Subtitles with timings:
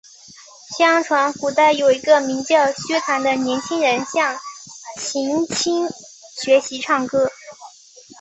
[0.75, 4.35] 相传古代有一个名叫薛谭的年轻人向
[4.97, 5.87] 秦青
[6.35, 7.29] 学习唱歌。